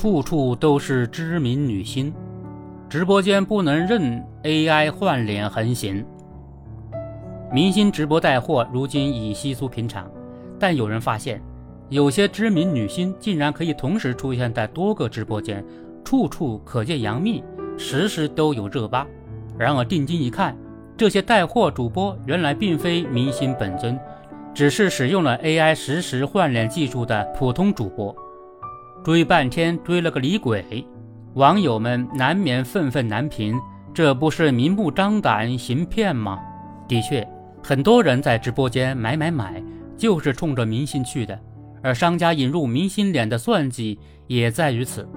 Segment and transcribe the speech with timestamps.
[0.00, 2.10] 处处都是知名女星，
[2.88, 6.02] 直播间不能任 AI 换脸横行。
[7.52, 10.10] 明星直播带货如今已稀疏平常，
[10.58, 11.38] 但有人发现，
[11.90, 15.62] 有些知名女星竟然可以同时出现在多个直播间，
[16.02, 17.44] 处处可见杨幂，
[17.76, 19.06] 时时都有热巴。
[19.58, 20.56] 然而定睛一看，
[20.96, 24.00] 这些带货主播原来并非明星本尊，
[24.54, 28.16] 只是使用了 AI 实时换脸技术的普通主播。
[29.02, 30.86] 追半天追了个李鬼，
[31.34, 33.58] 网友们难免愤愤难平，
[33.94, 36.38] 这不是明目张胆行骗吗？
[36.86, 37.26] 的确。
[37.62, 39.62] 很多人在直播间买买买，
[39.96, 41.38] 就是冲着明星去的，
[41.82, 45.08] 而商家引入明星脸的算计也在于此。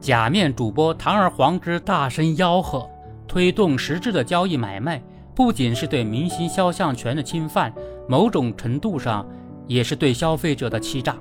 [0.00, 2.88] 假面主播堂而皇之大声吆喝，
[3.26, 5.02] 推动实质的交易买卖，
[5.34, 7.72] 不仅是对明星肖像权的侵犯，
[8.08, 9.26] 某种程度上
[9.66, 11.16] 也是对消费者的欺诈。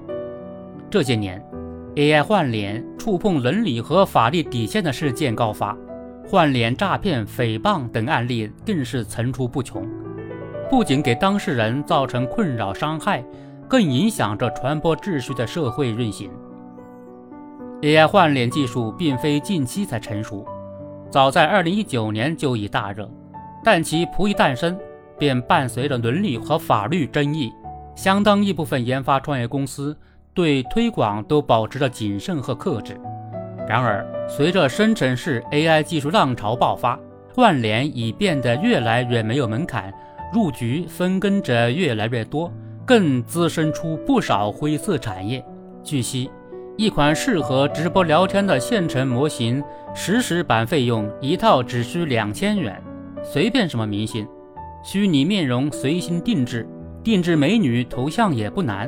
[0.90, 1.44] 这些年
[1.96, 5.76] ，AI 换脸触碰伦理和法律底线的事件高发。
[6.26, 9.88] 换脸诈骗、诽谤等案例更是层出不穷，
[10.70, 13.24] 不仅给当事人造成困扰伤害，
[13.68, 16.30] 更影响着传播秩序的社会运行。
[17.82, 20.46] AI 换脸技术并非近期才成熟，
[21.10, 23.10] 早在2019年就已大热，
[23.64, 24.78] 但其甫一诞生，
[25.18, 27.54] 便伴随着伦理和法律争议，
[27.96, 29.96] 相当一部分研发创业公司
[30.38, 32.96] 对推广都保持着谨慎和克制。
[33.68, 37.00] 然而，随着生成式 AI 技术浪潮爆发，
[37.34, 39.92] 换脸已变得越来越没有门槛，
[40.32, 42.54] 入局分羹者越来越多，
[42.86, 45.44] 更滋生出不少灰色产业。
[45.84, 46.30] 据悉，
[46.78, 49.64] 一款适合直播聊天的现成模型，
[49.96, 52.80] 实时版费用一套只需两千元，
[53.24, 54.28] 随便什么明星，
[54.84, 56.70] 虚拟面容随心定制，
[57.04, 58.88] 定制美女头像也不难，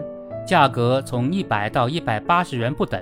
[0.49, 2.99] 价格从一百到一百八十元不等。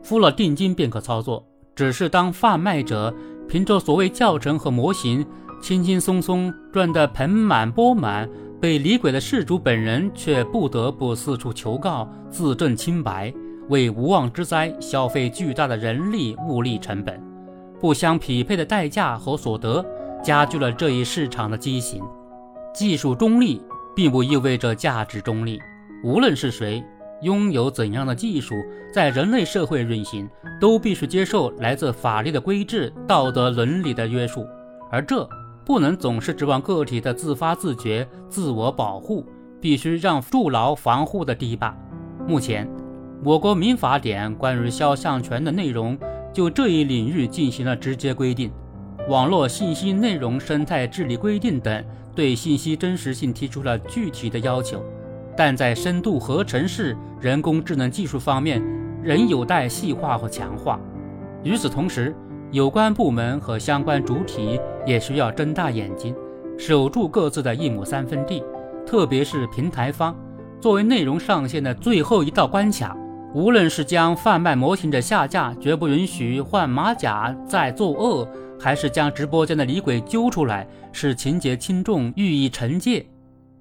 [0.00, 3.12] 付了定金便可操作，只是当贩卖者
[3.48, 5.26] 凭着所谓教程和模型，
[5.60, 8.30] 轻轻松松赚得盆满钵满，
[8.60, 13.34] 被李鬼的事主本人却不得不四处求告自证清白，
[13.68, 17.20] 为无妄之灾消费巨大的人力物力成本，
[17.80, 19.84] 不相匹配的代价和所得，
[20.22, 22.00] 加剧了这一市场的畸形。
[22.72, 23.60] 技术中立
[23.96, 25.60] 并不意味着价值中立，
[26.02, 26.84] 无论是谁。
[27.22, 28.54] 拥有怎样的技术，
[28.90, 30.26] 在人类社会运行，
[30.58, 34.46] 都必须接受来自法律的规制、道德伦理的约束，
[34.90, 35.28] 而这
[35.62, 39.26] 不能总是指望个体的自发自觉、自我保护，
[39.60, 41.76] 必须让筑牢防护的堤坝。
[42.26, 42.66] 目前，
[43.22, 45.98] 我国民法典关于肖像权的内容
[46.32, 48.50] 就这一领域进行了直接规定，
[49.10, 51.84] 《网络信息内容生态治理规定》等
[52.14, 54.82] 对信息真实性提出了具体的要求。
[55.40, 58.62] 但在深度合成式人工智能技术方面，
[59.02, 60.78] 仍有待细化和强化。
[61.42, 62.14] 与此同时，
[62.50, 66.14] 有关部门和相关主体也需要睁大眼睛，
[66.58, 68.44] 守住各自的一亩三分地。
[68.86, 70.14] 特别是平台方，
[70.60, 72.94] 作为内容上线的最后一道关卡，
[73.32, 78.28] 无论是将贩卖模型者下架，绝不允许换马甲再作恶，
[78.60, 83.06] 还是将直播间的李鬼揪出来，使情节轻重予以惩戒。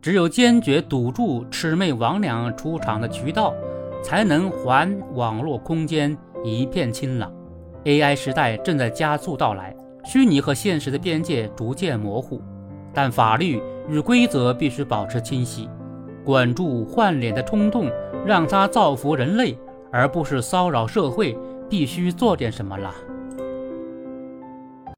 [0.01, 3.53] 只有坚决堵住魑魅魍魉出场的渠道，
[4.01, 7.29] 才能还网络空间一片清朗。
[7.83, 12.41] AI 时代正在加速到来，虚拟和现实的边界逐渐模糊，
[12.93, 15.69] 但法律与规则必须保持清晰。
[16.23, 17.89] 管住换脸的冲动，
[18.25, 19.57] 让它造福人类，
[19.91, 21.37] 而不是骚扰社会，
[21.69, 22.93] 必须做点什么了。